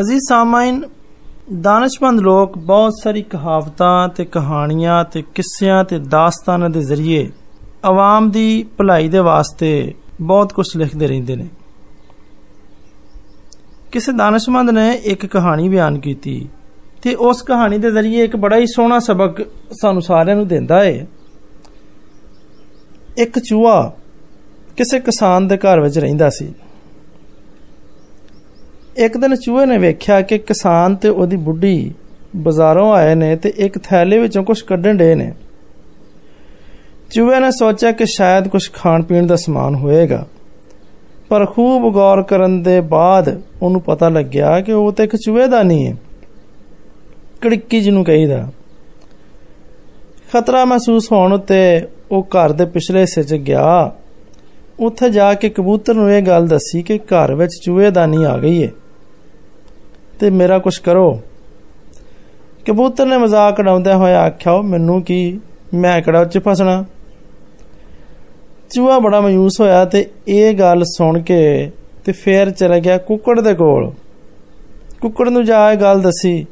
[0.00, 0.82] ਅਜ਼ੀਜ਼ ਸਾਮਾਈਨ,
[1.60, 7.30] ਦਾਨਸ਼ਮੰਦ ਲੋਕ ਬਹੁਤ ਸਾਰੀ ਕਹਾਵਤਾਂ ਤੇ ਕਹਾਣੀਆਂ ਤੇ ਕਿੱਸਿਆਂ ਤੇ ਦਾਸਤਾਨਾਂ ਦੇ ਜ਼ਰੀਏ
[7.84, 11.46] ਆਵਾਮ ਦੀ ਭਲਾਈ ਦੇ ਵਾਸਤੇ ਬਹੁਤ ਕੁਝ ਲਿਖਦੇ ਰਹਿੰਦੇ ਨੇ।
[13.92, 16.48] ਕਿਸੇ ਦਾਨਸ਼ਮੰਦ ਨੇ ਇੱਕ ਕਹਾਣੀ ਬਿਆਨ ਕੀਤੀ
[17.02, 19.46] ਤੇ ਉਸ ਕਹਾਣੀ ਦੇ ਜ਼ਰੀਏ ਇੱਕ ਬੜਾ ਹੀ ਸੋਹਣਾ ਸਬਕ
[19.82, 21.06] ਸਾਨੂੰ ਸਾਰਿਆਂ ਨੂੰ ਦਿੰਦਾ ਹੈ
[23.18, 23.92] ਇੱਕ ਚੂਹਾ
[24.76, 26.54] ਕਿਸੇ ਕਿਸਾਨ ਦੇ ਘਰ ਵਿੱਚ ਰਹਿੰਦਾ ਸੀ।
[28.96, 31.94] ਇੱਕ ਦਿਨ ਚੂਹੇ ਨੇ ਵੇਖਿਆ ਕਿ ਕਿਸਾਨ ਤੇ ਉਹਦੀ ਬੁੱਢੀ
[32.36, 35.32] ਬਾਜ਼ਾਰੋਂ ਆਏ ਨੇ ਤੇ ਇੱਕ ਥੈਲੇ ਵਿੱਚੋਂ ਕੁਝ ਕੱਢਣ ਡੇ ਨੇ।
[37.10, 40.26] ਚੂਹੇ ਨੇ ਸੋਚਿਆ ਕਿ ਸ਼ਾਇਦ ਕੁਝ ਖਾਣ ਪੀਣ ਦਾ ਸਮਾਨ ਹੋਏਗਾ।
[41.28, 45.62] ਪਰ ਖੂਬ ਗੌਰ ਕਰਨ ਦੇ ਬਾਅਦ ਉਹਨੂੰ ਪਤਾ ਲੱਗਿਆ ਕਿ ਉਹ ਤੇ ਇੱਕ ਚੂਹੇ ਦਾ
[45.62, 45.96] ਨਹੀਂ ਹੈ।
[47.40, 48.48] ਕੜਿੱਕੀ ਜਿਹਨੂੰ ਕਹੀਦਾ।
[50.32, 53.92] ਖਤਰਾ ਮਹਿਸੂਸ ਹੋਣ ਉਤੇ ਉਹ ਘਰ ਦੇ ਪਿਛਲੇ ਹਿੱਸੇ 'ਚ ਗਿਆ।
[54.80, 58.38] ਉੱਥੇ ਜਾ ਕੇ ਕਬੂਤਰ ਨੂੰ ਇਹ ਗੱਲ ਦੱਸੀ ਕਿ ਘਰ ਵਿੱਚ ਚੂਹੇ ਦਾ ਨਹੀਂ ਆ
[58.38, 58.70] ਗਈ ਏ
[60.20, 61.20] ਤੇ ਮੇਰਾ ਕੁਝ ਕਰੋ।
[62.68, 65.40] ਕਬੂਤਰ ਨੇ ਮਜ਼ਾਕ ਉਡਾਉਂਦਿਆਂ ਹੋਇਆ ਆਖਿਆ ਮੈਨੂੰ ਕੀ?
[65.74, 66.84] ਮੈਂ ਕਿਹੜਾ ਉੱਚ ਫਸਣਾ?
[68.70, 71.70] ਚੂਹਾ ਬੜਾ ਮਾਯੂਸ ਹੋਇਆ ਤੇ ਇਹ ਗੱਲ ਸੁਣ ਕੇ
[72.04, 73.92] ਤੇ ਫੇਰ ਚਲਾ ਗਿਆ ਕੁੱਕੜ ਦੇ ਕੋਲ।
[75.00, 76.46] ਕੁੱਕੜ ਨੂੰ ਜਾ ਇਹ ਗੱਲ ਦੱਸੀ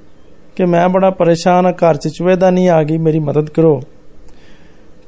[0.57, 3.83] ਕਿ ਮੈਂ ਬੜਾ ਪਰੇਸ਼ਾਨ ਆ, ਘਰ ਚ ਚੂਹੇ ਦਾ ਨਹੀਂ ਆ ਗਈ, ਮੇਰੀ ਮਦਦ ਕਰੋ।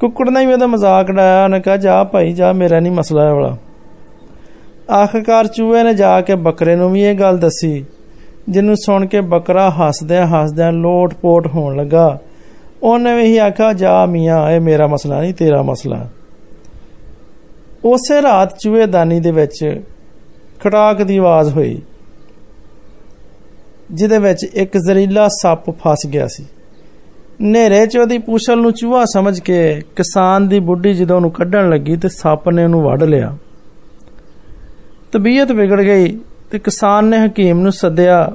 [0.01, 3.35] ਕੁੱਕੜ ਨੇ ਵੀ ਉਹਦਾ ਮਜ਼ਾਕ ਉਡਾਇਆ, ਉਹਨੇ ਕਿਹਾ, ਜਾ ਭਾਈ, ਜਾ, ਮੇਰਾ ਨਹੀਂ ਮਸਲਾ ਇਹ
[3.35, 3.57] ਵਾਲਾ।
[4.91, 7.85] ਆਖਰਕਾਰ ਚੂਹੇ ਨੇ ਜਾ ਕੇ ਬੱਕਰੇ ਨੂੰ ਵੀ ਇਹ ਗੱਲ ਦੱਸੀ
[8.49, 12.19] ਜਿਹਨੂੰ ਸੁਣ ਕੇ ਬੱਕਰਾ ਹੱਸਦਿਆਂ ਹੱਸਦਿਆਂ ਲੋਟ-ਪੋਟ ਹੋਣ ਲੱਗਾ।
[12.83, 16.09] ਉਹਨੇ ਵੀ ਹੀ ਆਖਿਆ, ਜਾ ਮੀਆਂ, ਇਹ ਮੇਰਾ ਮਸਲਾ ਨਹੀਂ, ਤੇਰਾ ਮਸਲਾ।
[17.85, 19.83] ਉਸੇ ਰਾਤ ਚੂਹੇਦਾਨੀ ਦੇ ਵਿੱਚ
[20.65, 21.83] ਖੜਾਕ ਦੀ ਆਵਾਜ਼ ਹੋਈ,
[23.93, 26.45] ਜਿਹਦੇ ਵਿੱਚ ਇੱਕ ਜ਼ਰੀਲਾ ਸੱਪ ਫਸ ਗਿਆ ਸੀ।
[27.41, 31.97] ਨੇਰੇ ਚ ਉਹਦੀ ਪੂਛਲ ਨੂੰ ਚੂਹਾ ਸਮਝ ਕੇ ਕਿਸਾਨ ਦੀ ਬੁੱਢੀ ਜਦੋਂ ਉਹਨੂੰ ਕੱਢਣ ਲੱਗੀ
[31.97, 33.37] ਤੇ ਸੱਪ ਨੇ ਉਹਨੂੰ ਵੱਢ ਲਿਆ।
[35.13, 36.19] ਤਬੀਅਤ ਵਿਗੜ ਗਈ।
[36.55, 38.33] ਤੇ ਕਿਸਾਨ ਨੇ ਹਕੀਮ ਨੂੰ ਸੱਦਿਆ।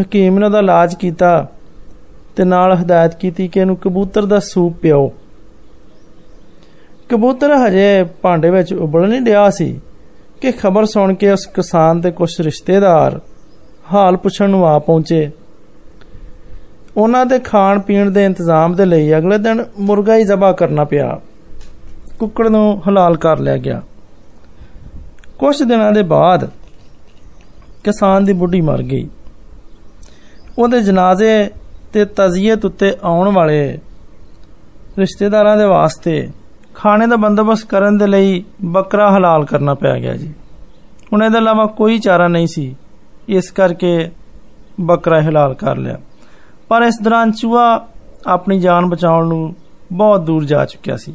[0.00, 1.48] ਹਕੀਮ ਨੇ ਉਹਦਾ ਇਲਾਜ ਕੀਤਾ
[2.36, 5.12] ਤੇ ਨਾਲ ਹਦਾਇਤ ਕੀਤੀ ਕਿ ਇਹਨੂੰ ਕਬੂਤਰ ਦਾ ਸੂਪ ਪਿਓ
[7.08, 9.80] ਕਬੂਤਰ ਹਜੇ ਭਾਂਡੇ ਵਿੱਚ ਉਬਲ ਨਹੀਂ ਡਿਆ ਸੀ
[10.40, 13.20] ਕਿ ਖਬਰ ਸੁਣ ਕੇ ਉਸ ਕਿਸਾਨ ਦੇ ਕੁਝ ਰਿਸ਼ਤੇਦਾਰ
[13.92, 15.30] ਹਾਲ ਪੁੱਛਣ ਨੂੰ ਆ ਪਹੁੰਚੇ।
[16.96, 21.20] ਉਹਨਾਂ ਦੇ ਖਾਣ ਪੀਣ ਦੇ ਇੰਤਜ਼ਾਮ ਦੇ ਲਈ ਅਗਲੇ ਦਿਨ ਮੁਰਗਾ ਹੀ ਜ਼ਬਾ ਕਰਨਾ ਪਿਆ।
[22.18, 23.82] ਕੁੱਕੜ ਨੂੰ ਹਲਾਲ ਕਰ ਲਿਆ ਗਿਆ।
[25.38, 26.50] ਕੁਝ ਦਿਨਾਂ ਦੇ ਬਾਅਦ
[27.84, 29.08] ਕਿਸਾਨ ਦੀ ਬੁੱਢੀ ਮਰ ਗਈ।
[30.58, 31.50] ਉਹਦੇ ਜਨਾਜ਼ੇ
[31.92, 33.78] ਤੇ ਤਜ਼ੀਅਤ ਉੱਤੇ ਆਉਣ ਵਾਲੇ
[34.98, 36.30] ਰਿਸ਼ਤੇਦਾਰਾਂ ਦੇ ਵਾਸਤੇ
[36.74, 40.32] ਖਾਣੇ ਦਾ ਬੰਦੋਬਸਤ ਕਰਨ ਦੇ ਲਈ ਬੱਕਰਾ ਹਲਾਲ ਕਰਨਾ ਪਿਆ ਗਿਆ ਜੀ।
[41.12, 42.76] ਹੁਣ ਇਹਦੇ ਇਲਾਵਾ ਕੋਈ ਚਾਰਾ ਨਹੀਂ ਸੀ।
[43.28, 44.10] ਇਸ ਕਰਕੇ
[44.80, 45.98] ਬੱਕਰਾ ਹਲਾਲ ਕਰ ਲਿਆ।
[46.68, 47.88] ਪਰ ਇਸ ਦੌਰਾਨ ਚੂਹਾ
[48.26, 49.54] ਆਪਣੀ ਜਾਨ ਬਚਾਉਣ ਨੂੰ
[49.92, 51.14] ਬਹੁਤ ਦੂਰ ਜਾ ਚੁੱਕਿਆ ਸੀ।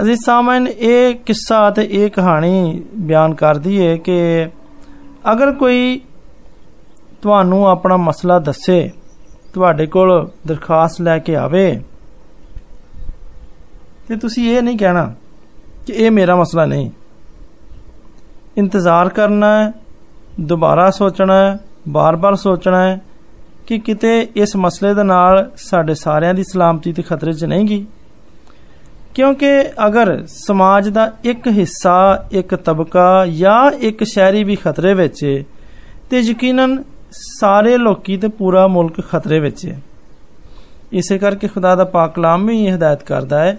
[0.00, 4.48] ਅਜ਼ੀਜ਼ ਸਾਮਨ ਇਹ ਕਿੱਸਾ ਤੇ ਇਹ ਕਹਾਣੀ ਬਿਆਨ ਕਰਦੀ ਹੈ ਕਿ
[5.32, 6.00] ਅਗਰ ਕੋਈ
[7.22, 8.90] ਤੁਹਾਨੂੰ ਆਪਣਾ ਮਸਲਾ ਦੱਸੇ,
[9.54, 10.10] ਤੁਹਾਡੇ ਕੋਲ
[10.46, 11.80] ਦਰਖਾਸਤ ਲੈ ਕੇ ਆਵੇ,
[14.08, 15.14] ਤੇ ਤੁਸੀਂ ਇਹ ਨਹੀਂ ਕਹਿਣਾ
[15.86, 16.90] ਕਿ ਇਹ ਮੇਰਾ ਮਸਲਾ ਨਹੀਂ।
[18.58, 19.72] ਇੰਤਜ਼ਾਰ ਕਰਨਾ ਹੈ,
[20.40, 23.00] ਦੁਬਾਰਾ ਸੋਚਣਾ ਹੈ, ਬਾਰ-ਬਾਰ ਸੋਚਣਾ ਹੈ
[23.66, 27.86] ਕਿ ਕਿਤੇ ਇਸ ਮਸਲੇ ਦੇ ਨਾਲ ਸਾਡੇ ਸਾਰਿਆਂ ਦੀ ਸਲਾਮਤੀ ਤੇ ਖਤਰੇ 'ਚ ਨਹੀਂ ਗਈ
[29.14, 29.48] ਕਿਉਂਕਿ
[29.86, 35.42] ਅਗਰ ਸਮਾਜ ਦਾ ਇੱਕ ਹਿੱਸਾ, ਇੱਕ ਤਬਕਾ ਜਾਂ ਇੱਕ ਸ਼ਹਿਰੀ ਵੀ ਖਤਰੇ ਵਿੱਚ ਹੈ
[36.10, 39.80] ਤੇ ਯਕੀਨਨ ਸਾਰੇ ਲੋਕੀ ਤੇ ਪੂਰਾ ਮੁਲਕ ਖਤਰੇ ਵਿੱਚ ਹੈ
[40.92, 43.56] ਇਸੇ ਕਰਕੇ ਖੁਦਾ ਦਾ ਪਾਕ ਕਲਾਮ ਵੀ ਇਹ ਹਦਾਇਤ ਕਰਦਾ ਹੈ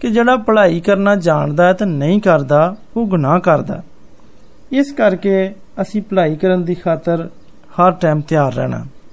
[0.00, 3.82] ਕਿ ਜਿਹੜਾ ਪੜ੍ਹਾਈ ਕਰਨਾ ਜਾਣਦਾ ਹੈ ਤੇ ਨਹੀਂ ਕਰਦਾ, ਉਹ ਗੁਨਾਹ ਕਰਦਾ
[4.72, 7.28] ਇਸ ਕਰਕੇ ਅਸੀਂ ਪੜ੍ਹਾਈ ਕਰਨ ਦੀ ਖਾਤਰ
[7.78, 8.84] ਹਰ ਟਾਈਮ ਤਿਆਰ ਰਹਿਣਾ।